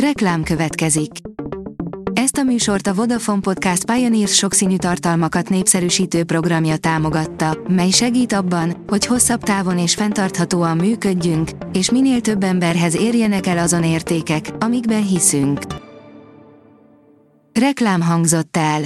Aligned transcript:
Reklám 0.00 0.42
következik. 0.42 1.10
Ezt 2.12 2.36
a 2.36 2.42
műsort 2.42 2.86
a 2.86 2.94
Vodafone 2.94 3.40
Podcast 3.40 3.84
Pioneers 3.84 4.34
sokszínű 4.34 4.76
tartalmakat 4.76 5.48
népszerűsítő 5.48 6.24
programja 6.24 6.76
támogatta, 6.76 7.58
mely 7.68 7.90
segít 7.90 8.32
abban, 8.32 8.84
hogy 8.86 9.06
hosszabb 9.06 9.42
távon 9.42 9.78
és 9.78 9.94
fenntarthatóan 9.94 10.76
működjünk, 10.76 11.50
és 11.72 11.90
minél 11.90 12.20
több 12.20 12.42
emberhez 12.42 12.96
érjenek 12.96 13.46
el 13.46 13.58
azon 13.58 13.84
értékek, 13.84 14.50
amikben 14.58 15.06
hiszünk. 15.06 15.60
Reklám 17.52 18.02
hangzott 18.02 18.56
el. 18.56 18.82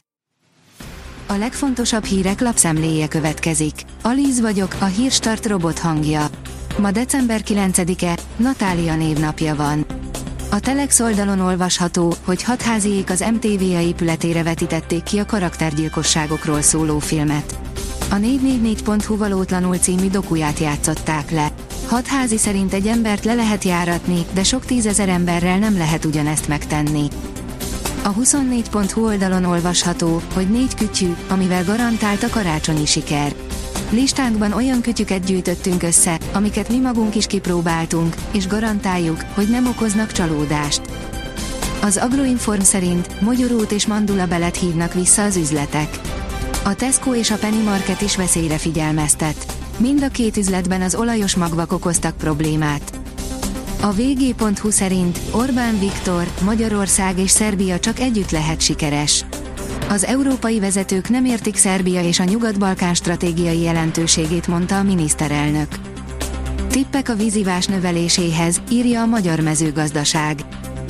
A 1.27 1.35
legfontosabb 1.35 2.05
hírek 2.05 2.41
lapszemléje 2.41 3.09
következik. 3.09 3.75
Alíz 4.03 4.41
vagyok, 4.41 4.77
a 4.81 4.85
hírstart 4.85 5.47
robot 5.47 5.79
hangja. 5.79 6.27
Ma 6.79 6.91
december 6.91 7.41
9-e, 7.45 8.19
Natália 8.37 8.97
névnapja 8.97 9.55
van. 9.55 10.00
A 10.53 10.61
Telex 10.61 11.01
oldalon 11.01 11.41
olvasható, 11.41 12.15
hogy 12.25 12.43
hatháziék 12.43 13.11
az 13.11 13.25
MTV-a 13.33 13.81
épületére 13.81 14.43
vetítették 14.43 15.03
ki 15.03 15.19
a 15.19 15.25
karaktergyilkosságokról 15.25 16.61
szóló 16.63 16.99
filmet. 16.99 17.59
A 18.11 18.15
444.hu 18.15 19.17
valótlanul 19.17 19.77
című 19.77 20.09
dokuját 20.09 20.59
játszották 20.59 21.31
le. 21.31 21.49
Hatházi 21.87 22.37
szerint 22.37 22.73
egy 22.73 22.87
embert 22.87 23.25
le 23.25 23.35
lehet 23.35 23.65
járatni, 23.65 24.27
de 24.33 24.43
sok 24.43 24.65
tízezer 24.65 25.09
emberrel 25.09 25.59
nem 25.59 25.77
lehet 25.77 26.05
ugyanezt 26.05 26.49
megtenni. 26.49 27.09
A 28.03 28.15
24.hu 28.15 29.05
oldalon 29.05 29.45
olvasható, 29.45 30.23
hogy 30.35 30.51
négy 30.51 30.75
kütyű, 30.75 31.15
amivel 31.29 31.65
garantált 31.65 32.23
a 32.23 32.29
karácsonyi 32.31 32.87
siker. 32.87 33.33
Listánkban 33.91 34.53
olyan 34.53 34.81
kütyüket 34.81 35.25
gyűjtöttünk 35.25 35.83
össze, 35.83 36.19
amiket 36.33 36.69
mi 36.69 36.79
magunk 36.79 37.15
is 37.15 37.27
kipróbáltunk, 37.27 38.15
és 38.31 38.47
garantáljuk, 38.47 39.25
hogy 39.35 39.49
nem 39.49 39.67
okoznak 39.67 40.13
csalódást. 40.13 40.81
Az 41.83 41.97
Agroinform 41.97 42.61
szerint 42.61 43.21
mogyorót 43.21 43.73
és 43.73 43.87
mandula 43.87 44.27
belet 44.27 44.57
hívnak 44.57 44.95
vissza 44.95 45.23
az 45.23 45.37
üzletek. 45.37 46.01
A 46.65 46.75
Tesco 46.75 47.15
és 47.15 47.31
a 47.31 47.37
Penny 47.37 47.63
Market 47.65 48.01
is 48.01 48.17
veszélyre 48.17 48.59
figyelmeztet. 48.59 49.55
Mind 49.77 50.03
a 50.03 50.09
két 50.09 50.37
üzletben 50.37 50.83
az 50.83 50.95
olajos 50.95 51.35
magvak 51.35 51.73
okoztak 51.73 52.17
problémát. 52.17 53.01
A 53.81 53.91
vg.hu 53.93 54.71
szerint 54.71 55.21
Orbán 55.31 55.79
Viktor, 55.79 56.27
Magyarország 56.45 57.19
és 57.19 57.31
Szerbia 57.31 57.79
csak 57.79 57.99
együtt 57.99 58.31
lehet 58.31 58.61
sikeres. 58.61 59.25
Az 59.89 60.05
európai 60.05 60.61
vezetők 60.61 61.09
nem 61.09 61.25
értik 61.25 61.57
Szerbia 61.57 62.03
és 62.03 62.21
a 62.21 62.25
Nyugat-Balkán 62.25 62.95
stratégiai 62.95 63.61
jelentőségét, 63.61 64.47
mondta 64.47 64.79
a 64.79 64.83
miniszterelnök. 64.83 65.69
Tippek 66.69 67.09
a 67.09 67.15
vízivás 67.15 67.67
növeléséhez, 67.67 68.61
írja 68.71 69.01
a 69.01 69.07
Magyar 69.07 69.41
Mezőgazdaság. 69.41 70.41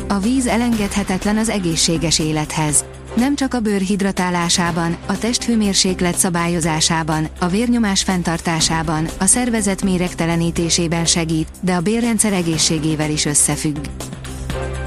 A 0.09 0.19
víz 0.19 0.47
elengedhetetlen 0.47 1.37
az 1.37 1.49
egészséges 1.49 2.19
élethez. 2.19 2.85
Nem 3.17 3.37
csak 3.37 3.55
a 3.55 3.61
bőr 3.61 3.81
hidratálásában, 3.81 4.97
a 5.07 5.19
testhőmérséklet 5.19 6.19
szabályozásában, 6.19 7.29
a 7.39 7.47
vérnyomás 7.47 8.03
fenntartásában, 8.03 9.09
a 9.19 9.27
szervezet 9.27 9.83
méregtelenítésében 9.83 11.05
segít, 11.05 11.49
de 11.61 11.75
a 11.75 11.81
bérrendszer 11.81 12.33
egészségével 12.33 13.11
is 13.11 13.25
összefügg. 13.25 13.79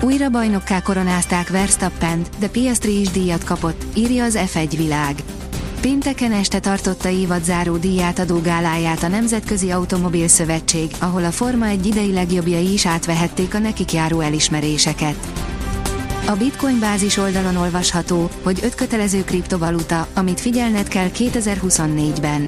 Újra 0.03 0.29
bajnokká 0.29 0.81
koronázták 0.81 1.49
Verstappent, 1.49 2.29
de 2.39 2.47
Piastri 2.47 2.99
is 2.99 3.09
díjat 3.09 3.43
kapott, 3.43 3.83
írja 3.95 4.23
az 4.23 4.39
F1 4.53 4.73
világ. 4.77 5.15
Pénteken 5.81 6.31
este 6.31 6.59
tartotta 6.59 7.09
évadzáró 7.09 7.77
díját 7.77 8.19
adó 8.19 8.39
gáláját 8.41 9.03
a 9.03 9.07
Nemzetközi 9.07 9.71
Automobil 9.71 10.27
Szövetség, 10.27 10.91
ahol 10.99 11.23
a 11.23 11.31
Forma 11.31 11.65
egy 11.65 11.85
idei 11.85 12.11
legjobbjai 12.11 12.73
is 12.73 12.85
átvehették 12.85 13.53
a 13.53 13.59
nekik 13.59 13.93
járó 13.93 14.19
elismeréseket. 14.19 15.15
A 16.27 16.31
Bitcoin 16.31 16.79
bázis 16.79 17.17
oldalon 17.17 17.55
olvasható, 17.55 18.29
hogy 18.41 18.59
öt 18.63 18.75
kötelező 18.75 19.23
kriptovaluta, 19.23 20.07
amit 20.13 20.39
figyelned 20.39 20.87
kell 20.87 21.09
2024-ben. 21.17 22.47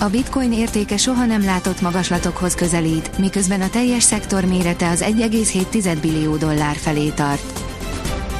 A 0.00 0.08
bitcoin 0.08 0.52
értéke 0.52 0.96
soha 0.96 1.24
nem 1.24 1.44
látott 1.44 1.80
magaslatokhoz 1.80 2.54
közelít, 2.54 3.18
miközben 3.18 3.60
a 3.60 3.70
teljes 3.70 4.02
szektor 4.02 4.44
mérete 4.44 4.88
az 4.88 5.02
1,7 5.02 5.96
billió 6.00 6.36
dollár 6.36 6.76
felé 6.76 7.08
tart. 7.08 7.60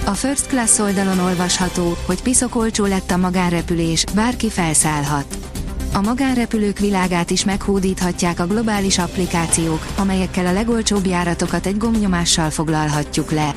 A 0.04 0.10
First 0.10 0.46
Class 0.46 0.78
oldalon 0.78 1.18
olvasható, 1.18 1.96
hogy 2.06 2.22
piszok 2.22 2.76
lett 2.76 3.10
a 3.10 3.16
magánrepülés, 3.16 4.04
bárki 4.14 4.50
felszállhat. 4.50 5.38
A 5.92 6.00
magánrepülők 6.00 6.78
világát 6.78 7.30
is 7.30 7.44
meghódíthatják 7.44 8.40
a 8.40 8.46
globális 8.46 8.98
applikációk, 8.98 9.86
amelyekkel 9.96 10.46
a 10.46 10.52
legolcsóbb 10.52 11.06
járatokat 11.06 11.66
egy 11.66 11.76
gombnyomással 11.76 12.50
foglalhatjuk 12.50 13.30
le. 13.30 13.54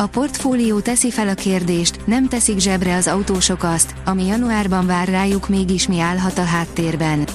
A 0.00 0.06
portfólió 0.06 0.80
teszi 0.80 1.10
fel 1.10 1.28
a 1.28 1.34
kérdést, 1.34 2.06
nem 2.06 2.28
teszik 2.28 2.58
zsebre 2.58 2.96
az 2.96 3.06
autósok 3.06 3.62
azt, 3.62 3.94
ami 4.04 4.26
januárban 4.26 4.86
vár 4.86 5.08
rájuk 5.08 5.48
mégis 5.48 5.88
mi 5.88 6.00
állhat 6.00 6.38
a 6.38 6.44
háttérben. 6.44 7.26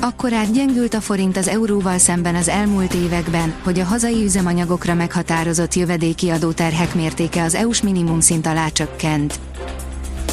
Akkor 0.00 0.30
gyengült 0.52 0.94
a 0.94 1.00
forint 1.00 1.36
az 1.36 1.48
euróval 1.48 1.98
szemben 1.98 2.34
az 2.34 2.48
elmúlt 2.48 2.94
években, 2.94 3.54
hogy 3.62 3.78
a 3.78 3.84
hazai 3.84 4.24
üzemanyagokra 4.24 4.94
meghatározott 4.94 5.74
jövedéki 5.74 6.28
adóterhek 6.30 6.94
mértéke 6.94 7.42
az 7.42 7.54
EU-s 7.54 7.82
minimum 7.82 8.20
szint 8.20 8.46
alá 8.46 8.68
csökkent. 8.68 9.40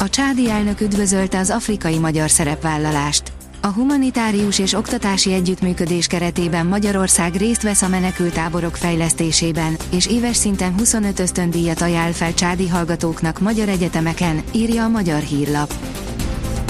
A 0.00 0.08
csádi 0.08 0.50
elnök 0.50 0.80
üdvözölte 0.80 1.38
az 1.38 1.50
afrikai 1.50 1.98
magyar 1.98 2.30
szerepvállalást. 2.30 3.32
A 3.64 3.72
humanitárius 3.72 4.58
és 4.58 4.72
oktatási 4.72 5.32
együttműködés 5.32 6.06
keretében 6.06 6.66
Magyarország 6.66 7.34
részt 7.34 7.62
vesz 7.62 7.82
a 7.82 7.88
menekültáborok 7.88 8.76
fejlesztésében, 8.76 9.76
és 9.90 10.06
éves 10.06 10.36
szinten 10.36 10.74
25 10.78 11.18
ösztöndíjat 11.18 11.80
ajánl 11.80 12.12
fel 12.12 12.34
csádi 12.34 12.68
hallgatóknak 12.68 13.40
magyar 13.40 13.68
egyetemeken, 13.68 14.42
írja 14.52 14.84
a 14.84 14.88
Magyar 14.88 15.20
Hírlap. 15.20 15.72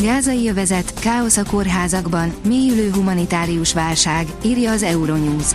Gázai 0.03 0.49
övezet, 0.49 0.95
káosz 1.01 1.37
a 1.37 1.45
kórházakban, 1.45 2.35
mélyülő 2.47 2.91
humanitárius 2.93 3.73
válság, 3.73 4.27
írja 4.45 4.71
az 4.71 4.83
Euronews. 4.83 5.51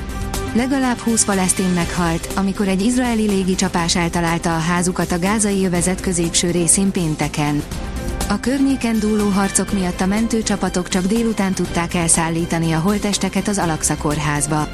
Legalább 0.53 0.97
20 0.97 1.25
palesztin 1.25 1.69
meghalt, 1.69 2.33
amikor 2.35 2.67
egy 2.67 2.81
izraeli 2.81 3.27
légicsapás 3.27 3.95
eltalálta 3.95 4.55
a 4.55 4.59
házukat 4.59 5.11
a 5.11 5.19
gázai 5.19 5.65
övezet 5.65 6.01
középső 6.01 6.51
részén 6.51 6.91
pénteken. 6.91 7.63
A 8.29 8.39
környéken 8.39 8.99
dúló 8.99 9.29
harcok 9.29 9.73
miatt 9.73 10.01
a 10.01 10.05
mentőcsapatok 10.05 10.87
csak 10.87 11.05
délután 11.05 11.53
tudták 11.53 11.93
elszállítani 11.93 12.71
a 12.71 12.79
holtesteket 12.79 13.47
az 13.47 13.57
Alaksa 13.57 13.97
kórházba. 13.97 14.67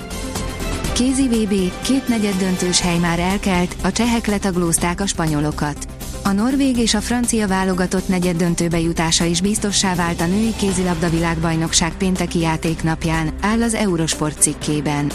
Kézi 0.94 1.28
VB, 1.28 1.54
két 1.82 2.08
negyed 2.08 2.36
döntős 2.36 2.82
hely 2.82 2.98
már 2.98 3.20
elkelt, 3.20 3.76
a 3.84 3.92
csehek 3.92 4.26
letaglózták 4.26 5.02
a 5.02 5.06
spanyolokat. 5.06 5.88
A 6.24 6.32
norvég 6.32 6.78
és 6.78 6.94
a 6.94 7.02
francia 7.02 7.48
válogatott 7.48 8.08
negyed 8.08 8.36
döntőbe 8.36 8.80
jutása 8.80 9.24
is 9.24 9.42
biztossá 9.42 9.96
vált 9.96 10.22
a 10.22 10.26
női 10.26 10.54
kézilabda 10.56 11.10
világbajnokság 11.10 11.98
pénteki 11.98 12.40
játéknapján, 12.40 13.34
áll 13.42 13.62
az 13.62 13.74
Eurosport 13.74 14.42
cikkében. 14.42 15.12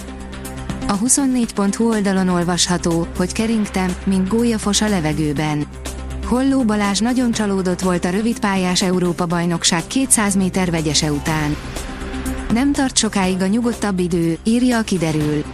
A 0.88 0.98
24.hu 0.98 1.88
oldalon 1.88 2.28
olvasható, 2.28 3.06
hogy 3.16 3.32
keringtem, 3.32 3.96
mint 4.04 4.28
gólyafos 4.28 4.80
a 4.80 4.88
levegőben. 4.88 5.66
Holló 6.30 6.64
Balázs 6.64 6.98
nagyon 6.98 7.32
csalódott 7.32 7.80
volt 7.80 8.04
a 8.04 8.10
rövidpályás 8.10 8.82
Európa-bajnokság 8.82 9.86
200 9.86 10.34
méter 10.36 10.70
vegyese 10.70 11.12
után. 11.12 11.56
Nem 12.52 12.72
tart 12.72 12.96
sokáig 12.96 13.42
a 13.42 13.46
nyugodtabb 13.46 13.98
idő, 13.98 14.38
írja 14.44 14.78
a 14.78 14.82
kiderül. 14.82 15.44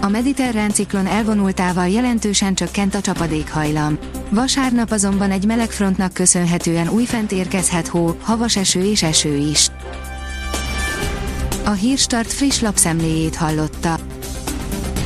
A 0.00 0.08
mediterrán 0.08 0.70
ciklon 0.70 1.06
elvonultával 1.06 1.88
jelentősen 1.88 2.54
csökkent 2.54 2.94
a 2.94 3.00
csapadékhajlam. 3.00 3.98
Vasárnap 4.30 4.90
azonban 4.90 5.30
egy 5.30 5.46
melegfrontnak 5.46 6.12
köszönhetően 6.12 6.88
újfent 6.88 7.32
érkezhet 7.32 7.86
hó, 7.86 8.16
havas 8.22 8.56
eső 8.56 8.84
és 8.84 9.02
eső 9.02 9.36
is. 9.36 9.68
A 11.64 11.70
Hírstart 11.70 12.32
friss 12.32 12.60
lapszemléjét 12.60 13.36
hallotta. 13.36 13.98